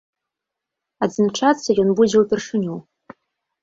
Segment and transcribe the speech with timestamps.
[1.07, 2.75] Адзначацца ён будзе ўпершыню.